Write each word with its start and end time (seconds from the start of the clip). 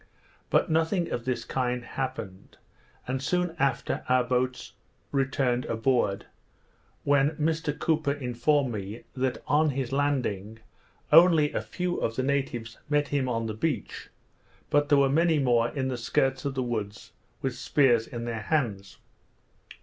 But 0.49 0.71
nothing 0.71 1.11
of 1.11 1.25
this 1.25 1.45
kind 1.45 1.85
happened; 1.85 2.57
and 3.07 3.21
soon 3.21 3.55
after 3.59 4.03
our 4.09 4.23
boats 4.23 4.73
returned 5.11 5.65
aboard, 5.65 6.25
when 7.03 7.35
Mr 7.35 7.77
Cooper 7.77 8.13
informed 8.13 8.73
me, 8.73 9.03
that, 9.15 9.43
on 9.45 9.69
his 9.69 9.91
landing, 9.91 10.57
only 11.11 11.53
a 11.53 11.61
few 11.61 11.97
of 11.97 12.15
the 12.15 12.23
natives 12.23 12.79
met 12.89 13.09
him 13.09 13.29
on 13.29 13.45
the 13.45 13.53
beach, 13.53 14.09
but 14.71 14.89
there 14.89 14.97
were 14.97 15.07
many 15.07 15.35
in 15.35 15.87
the 15.89 15.97
skirts 15.99 16.45
of 16.45 16.55
the 16.55 16.63
woods 16.63 17.11
with 17.43 17.53
spears 17.55 18.07
in 18.07 18.25
their 18.25 18.41
hands. 18.41 18.97